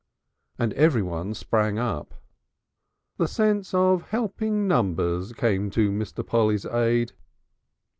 and 0.57 0.73
everyone 0.73 1.31
sprang 1.35 1.77
up. 1.77 2.15
The 3.17 3.27
sense 3.27 3.71
of 3.71 4.01
helping 4.09 4.67
numbers 4.67 5.31
came 5.31 5.69
to 5.69 5.91
Mr. 5.91 6.25
Polly's 6.25 6.65
aid. 6.65 7.11